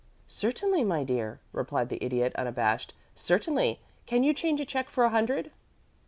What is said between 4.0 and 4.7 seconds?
Can you change a